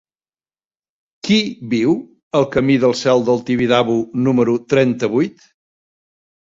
Qui 1.27 1.37
viu 1.75 1.93
al 2.41 2.47
camí 2.57 2.79
del 2.85 2.97
Cel 3.03 3.23
del 3.31 3.47
Tibidabo 3.51 4.01
número 4.27 4.61
trenta-vuit? 4.75 5.51